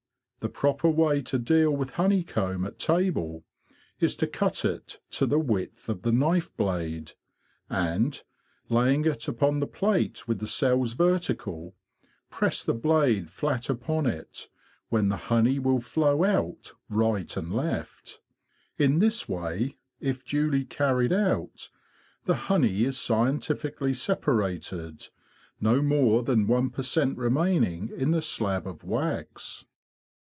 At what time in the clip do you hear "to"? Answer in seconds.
1.21-1.37, 4.15-4.25, 5.11-5.27